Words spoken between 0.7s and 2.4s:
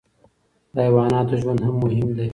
د حیواناتو ژوند هم مهم دی.